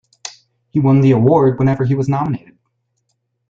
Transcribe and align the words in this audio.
He 0.71 0.79
won 0.79 1.01
the 1.01 1.11
Award 1.11 1.59
whenever 1.59 1.85
he 1.85 1.93
was 1.93 2.09
nominated. 2.09 2.57